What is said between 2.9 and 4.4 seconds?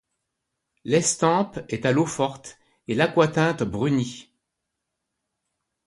l'aquatinte brunie.